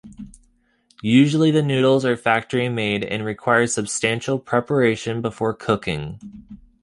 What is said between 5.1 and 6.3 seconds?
before cooking.